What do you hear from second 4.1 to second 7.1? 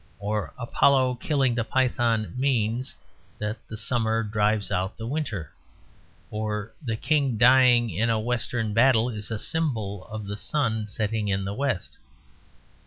drives out the winter." Or "The